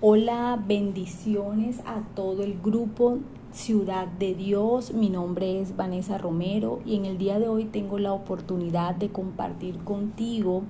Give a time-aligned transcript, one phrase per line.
[0.00, 3.18] Hola, bendiciones a todo el grupo
[3.50, 4.94] Ciudad de Dios.
[4.94, 9.08] Mi nombre es Vanessa Romero y en el día de hoy tengo la oportunidad de
[9.08, 10.62] compartir contigo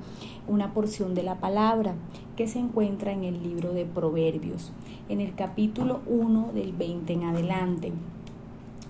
[0.46, 1.94] una porción de la palabra
[2.38, 4.72] que se encuentra en el libro de Proverbios,
[5.10, 7.92] en el capítulo 1 del 20 en adelante.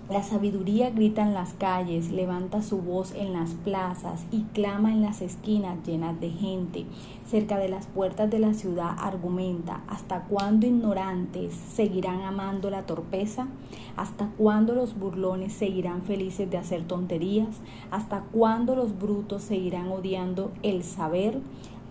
[0.09, 5.03] La sabiduría grita en las calles, levanta su voz en las plazas y clama en
[5.03, 6.85] las esquinas llenas de gente.
[7.27, 13.49] Cerca de las puertas de la ciudad argumenta, ¿hasta cuándo ignorantes seguirán amando la torpeza?
[13.97, 17.61] ¿Hasta cuándo los burlones seguirán felices de hacer tonterías?
[17.91, 21.39] ¿Hasta cuándo los brutos seguirán odiando el saber?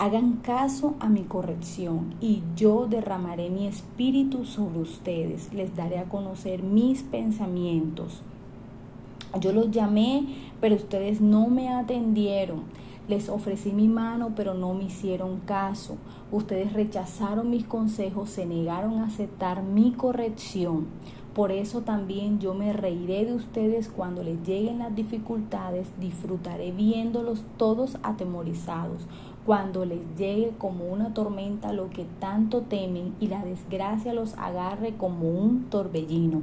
[0.01, 5.53] Hagan caso a mi corrección y yo derramaré mi espíritu sobre ustedes.
[5.53, 8.21] Les daré a conocer mis pensamientos.
[9.41, 12.63] Yo los llamé, pero ustedes no me atendieron.
[13.09, 15.97] Les ofrecí mi mano, pero no me hicieron caso.
[16.31, 20.87] Ustedes rechazaron mis consejos, se negaron a aceptar mi corrección.
[21.35, 27.45] Por eso también yo me reiré de ustedes cuando les lleguen las dificultades, disfrutaré viéndolos
[27.57, 29.07] todos atemorizados
[29.49, 34.93] cuando les llegue como una tormenta lo que tanto temen y la desgracia los agarre
[34.99, 36.43] como un torbellino.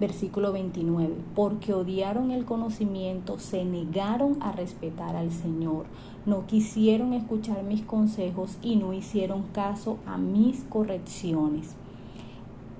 [0.00, 1.14] Versículo 29.
[1.36, 5.84] Porque odiaron el conocimiento, se negaron a respetar al Señor,
[6.26, 11.76] no quisieron escuchar mis consejos y no hicieron caso a mis correcciones.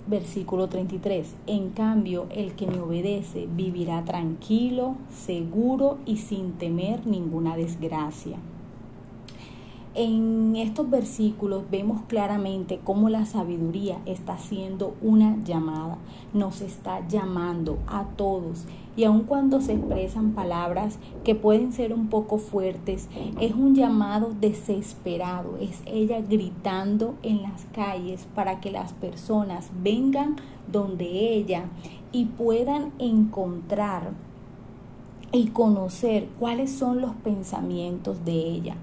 [0.09, 1.37] Versículo 33.
[1.47, 8.37] En cambio, el que me obedece vivirá tranquilo, seguro y sin temer ninguna desgracia.
[9.96, 15.98] En estos versículos vemos claramente cómo la sabiduría está haciendo una llamada,
[16.33, 18.66] nos está llamando a todos.
[18.96, 23.08] Y aun cuando se expresan palabras que pueden ser un poco fuertes,
[23.41, 30.36] es un llamado desesperado, es ella gritando en las calles para que las personas vengan
[30.70, 31.64] donde ella
[32.12, 34.12] y puedan encontrar
[35.33, 38.77] y conocer cuáles son los pensamientos de ella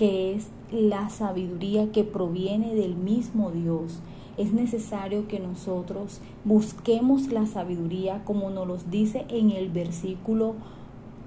[0.00, 4.00] que es la sabiduría que proviene del mismo Dios.
[4.38, 10.54] Es necesario que nosotros busquemos la sabiduría como nos lo dice en el versículo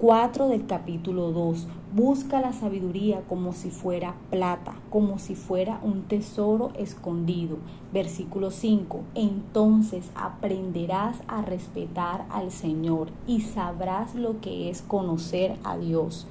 [0.00, 1.68] 4 del capítulo 2.
[1.94, 7.58] Busca la sabiduría como si fuera plata, como si fuera un tesoro escondido.
[7.92, 9.02] Versículo 5.
[9.14, 16.26] Entonces aprenderás a respetar al Señor y sabrás lo que es conocer a Dios.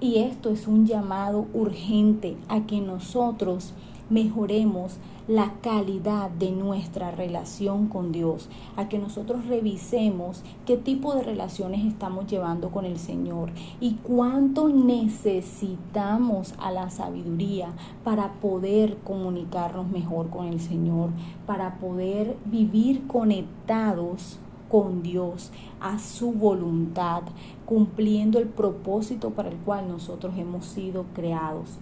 [0.00, 3.72] Y esto es un llamado urgente a que nosotros
[4.10, 4.98] mejoremos
[5.28, 11.84] la calidad de nuestra relación con Dios, a que nosotros revisemos qué tipo de relaciones
[11.84, 17.70] estamos llevando con el Señor y cuánto necesitamos a la sabiduría
[18.04, 21.10] para poder comunicarnos mejor con el Señor,
[21.46, 25.50] para poder vivir conectados con Dios,
[25.80, 27.22] a su voluntad,
[27.64, 31.78] cumpliendo el propósito para el cual nosotros hemos sido creados.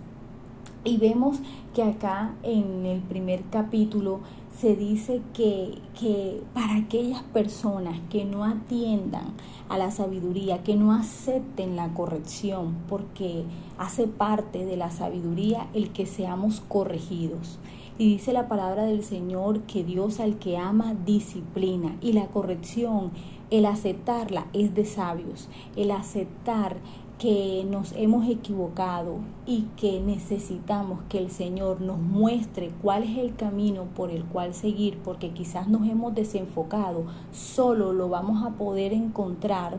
[0.87, 1.39] Y vemos
[1.75, 4.21] que acá en el primer capítulo
[4.59, 9.33] se dice que, que, para aquellas personas que no atiendan
[9.71, 13.45] a la sabiduría, que no acepten la corrección, porque
[13.78, 17.59] hace parte de la sabiduría el que seamos corregidos.
[17.97, 23.12] Y dice la palabra del Señor que Dios al que ama disciplina y la corrección,
[23.50, 26.77] el aceptarla es de sabios, el aceptar
[27.19, 33.37] que nos hemos equivocado y que necesitamos que el Señor nos muestre cuál es el
[33.37, 38.93] camino por el cual seguir, porque quizás nos hemos desenfocado, solo lo vamos a poder
[38.93, 39.78] encontrar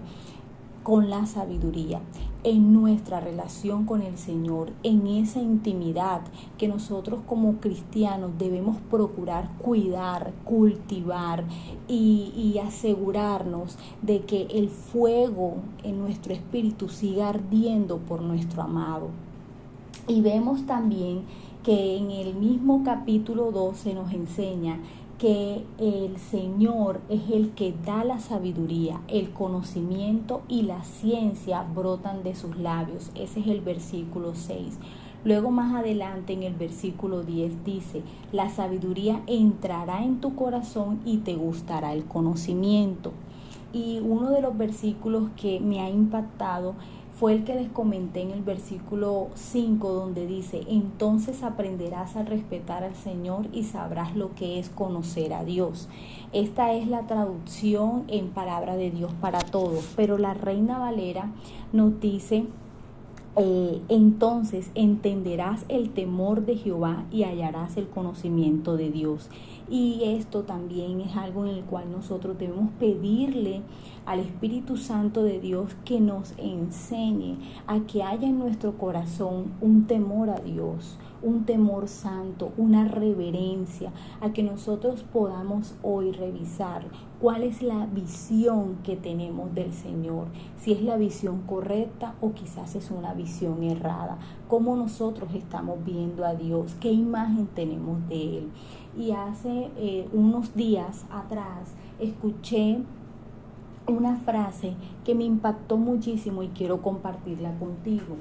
[0.85, 2.00] con la sabiduría,
[2.44, 6.22] en nuestra relación con el Señor, en esa intimidad
[6.59, 11.44] que nosotros como cristianos debemos procurar cuidar, cultivar
[11.88, 19.07] y, y asegurarnos de que el fuego en nuestro espíritu siga ardiendo por nuestro amado.
[20.07, 21.23] Y vemos también
[21.63, 24.78] que en el mismo capítulo 12 nos enseña
[25.17, 32.23] que el Señor es el que da la sabiduría, el conocimiento y la ciencia brotan
[32.23, 33.12] de sus labios.
[33.16, 34.78] Ese es el versículo 6.
[35.23, 41.17] Luego más adelante en el versículo 10 dice, la sabiduría entrará en tu corazón y
[41.17, 43.12] te gustará el conocimiento.
[43.73, 46.76] Y uno de los versículos que me ha impactado
[47.20, 52.84] fue el que les comenté en el versículo 5 donde dice, entonces aprenderás a respetar
[52.84, 55.88] al Señor y sabrás lo que es conocer a Dios.
[56.34, 61.32] Esta es la traducción en palabra de Dios para todos, pero la Reina Valera
[61.72, 62.46] nos dice
[63.38, 69.29] eh, entonces entenderás el temor de Jehová y hallarás el conocimiento de Dios.
[69.67, 73.62] Y esto también es algo en el cual nosotros debemos pedirle
[74.06, 79.88] al Espíritu Santo de Dios que nos enseñe a que haya en nuestro corazón un
[79.88, 83.91] temor a Dios, un temor santo, una reverencia,
[84.22, 86.85] a que nosotros podamos hoy revisar
[87.20, 90.28] cuál es la visión que tenemos del Señor,
[90.59, 96.26] si es la visión correcta o quizás es una visión errada, cómo nosotros estamos viendo
[96.26, 98.50] a Dios, qué imagen tenemos de Él.
[98.97, 102.79] Y hace eh, unos días atrás escuché
[103.87, 108.15] una frase que me impactó muchísimo y quiero compartirla contigo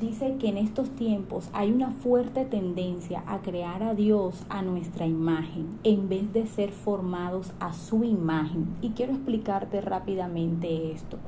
[0.00, 5.06] dice que en estos tiempos hay una fuerte tendencia a crear a Dios a nuestra
[5.06, 8.68] imagen en vez de ser formados a su imagen.
[8.80, 11.18] Y quiero explicarte rápidamente esto.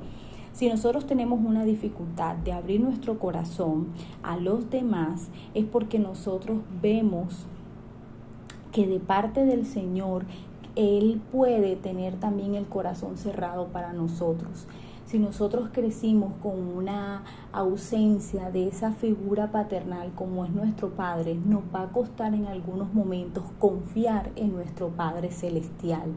[0.53, 3.89] Si nosotros tenemos una dificultad de abrir nuestro corazón
[4.23, 7.47] a los demás, es porque nosotros vemos
[8.73, 10.25] que de parte del Señor
[10.77, 14.67] Él puede tener también el corazón cerrado para nosotros
[15.11, 21.63] si nosotros crecimos con una ausencia de esa figura paternal como es nuestro Padre, nos
[21.75, 26.13] va a costar en algunos momentos confiar en nuestro Padre Celestial.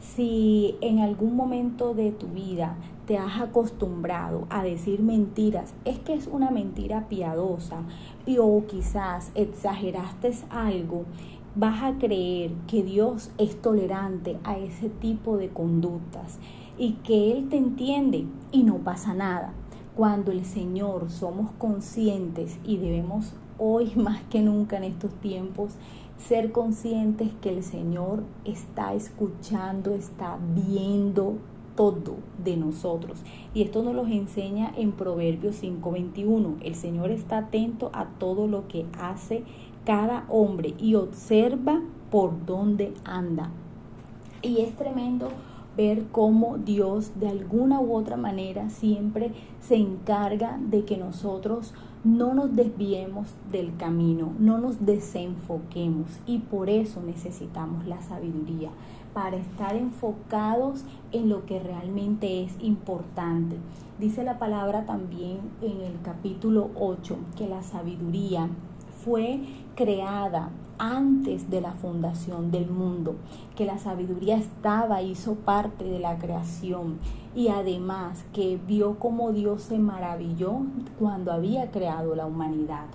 [0.00, 2.76] Si en algún momento de tu vida
[3.06, 7.82] te has acostumbrado a decir mentiras, es que es una mentira piadosa
[8.24, 11.04] y, o quizás exageraste algo,
[11.54, 16.38] vas a creer que Dios es tolerante a ese tipo de conductas
[16.78, 19.52] y que Él te entiende y no pasa nada.
[19.94, 25.74] Cuando el Señor somos conscientes y debemos hoy más que nunca en estos tiempos
[26.18, 31.38] ser conscientes que el Señor está escuchando, está viendo
[31.76, 33.22] todo de nosotros.
[33.54, 36.56] Y esto nos lo enseña en Proverbios 5:21.
[36.62, 39.44] El Señor está atento a todo lo que hace
[39.90, 41.80] cada hombre y observa
[42.12, 43.50] por dónde anda.
[44.40, 45.30] Y es tremendo
[45.76, 52.34] ver cómo Dios de alguna u otra manera siempre se encarga de que nosotros no
[52.34, 58.70] nos desviemos del camino, no nos desenfoquemos y por eso necesitamos la sabiduría
[59.12, 63.56] para estar enfocados en lo que realmente es importante.
[63.98, 68.48] Dice la palabra también en el capítulo 8 que la sabiduría
[69.04, 69.40] fue
[69.74, 73.16] creada antes de la fundación del mundo,
[73.54, 76.98] que la sabiduría estaba, hizo parte de la creación
[77.34, 80.62] y además que vio cómo Dios se maravilló
[80.98, 82.86] cuando había creado la humanidad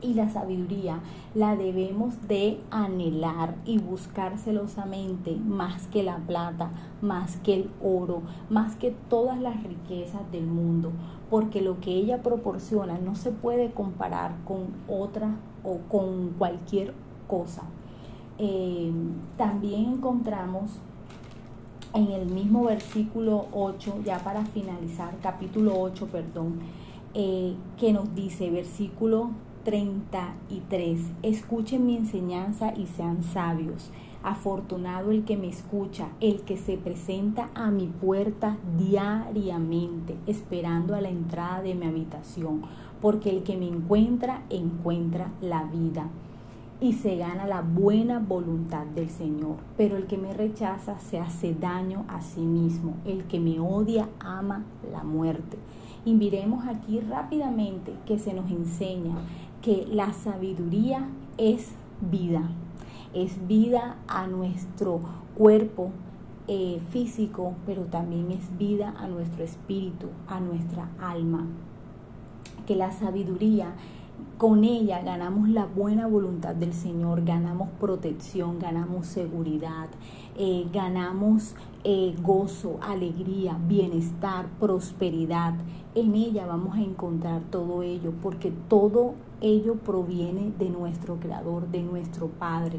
[0.00, 1.00] y la sabiduría
[1.34, 8.22] la debemos de anhelar y buscar celosamente más que la plata, más que el oro,
[8.50, 10.92] más que todas las riquezas del mundo,
[11.30, 16.94] porque lo que ella proporciona no se puede comparar con otra o con cualquier
[17.26, 17.62] cosa.
[18.38, 18.92] Eh,
[19.36, 20.70] también encontramos
[21.94, 26.60] en el mismo versículo 8, ya para finalizar, capítulo 8, perdón,
[27.14, 29.30] eh, que nos dice, versículo
[29.68, 30.98] 33.
[31.22, 33.90] Escuchen mi enseñanza y sean sabios.
[34.22, 41.02] Afortunado el que me escucha, el que se presenta a mi puerta diariamente, esperando a
[41.02, 42.62] la entrada de mi habitación,
[43.02, 46.08] porque el que me encuentra, encuentra la vida
[46.80, 49.56] y se gana la buena voluntad del Señor.
[49.76, 52.94] Pero el que me rechaza se hace daño a sí mismo.
[53.04, 55.58] El que me odia ama la muerte.
[56.04, 59.16] Y miremos aquí rápidamente que se nos enseña
[59.68, 62.48] que la sabiduría es vida,
[63.12, 65.00] es vida a nuestro
[65.36, 65.90] cuerpo
[66.46, 71.44] eh, físico, pero también es vida a nuestro espíritu, a nuestra alma.
[72.66, 73.74] Que la sabiduría
[74.38, 79.88] con ella ganamos la buena voluntad del Señor, ganamos protección, ganamos seguridad,
[80.36, 85.54] eh, ganamos eh, gozo, alegría, bienestar, prosperidad.
[85.96, 91.82] En ella vamos a encontrar todo ello, porque todo ello proviene de nuestro Creador, de
[91.82, 92.78] nuestro Padre.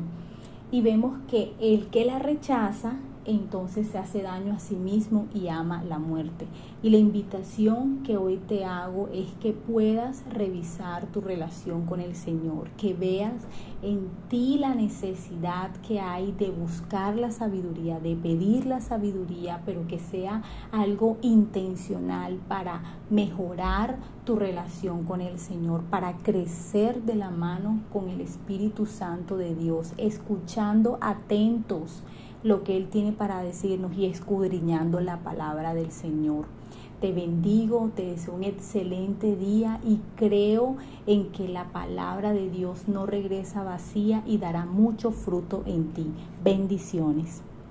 [0.72, 2.93] Y vemos que el que la rechaza
[3.25, 6.47] entonces se hace daño a sí mismo y ama la muerte.
[6.81, 12.15] Y la invitación que hoy te hago es que puedas revisar tu relación con el
[12.15, 13.33] Señor, que veas
[13.81, 19.88] en ti la necesidad que hay de buscar la sabiduría, de pedir la sabiduría, pero
[19.88, 23.97] que sea algo intencional para mejorar
[24.29, 29.55] tu relación con el Señor, para crecer de la mano con el Espíritu Santo de
[29.55, 32.03] Dios, escuchando atentos
[32.43, 36.45] lo que Él tiene para decirnos y escudriñando la palabra del Señor.
[37.01, 40.75] Te bendigo, te deseo un excelente día y creo
[41.07, 46.05] en que la palabra de Dios no regresa vacía y dará mucho fruto en ti.
[46.43, 47.41] Bendiciones.